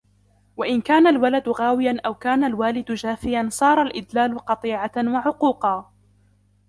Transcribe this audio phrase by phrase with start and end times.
[0.57, 5.91] وَإِنْ كَانَ الْوَلَدُ غَاوِيًا أَوْ كَانَ الْوَالِدُ جَافِيًا صَارَ الْإِدْلَالُ قَطِيعَةً وَعُقُوقًا